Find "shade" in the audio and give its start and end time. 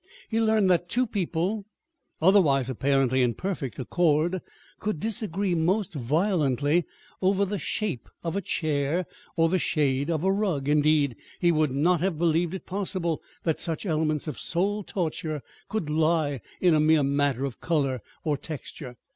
9.59-10.09